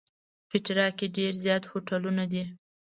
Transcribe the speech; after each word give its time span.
پېټرا 0.49 0.87
کې 0.97 1.07
ډېر 1.17 1.31
زیات 1.43 1.63
هوټلونه 1.71 2.23
دي. 2.31 2.43